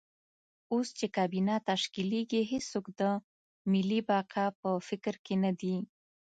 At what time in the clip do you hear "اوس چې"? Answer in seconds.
0.73-1.05